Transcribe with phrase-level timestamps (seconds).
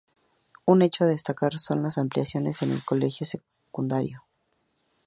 [0.65, 4.23] Un hecho a destacar son las ampliaciones en el Colegio Secundario.